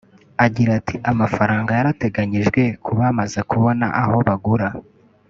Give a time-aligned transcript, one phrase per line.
[0.45, 4.67] Agira ati “Amafaranga yarateganyijwe ku bamaze kubona aho bagura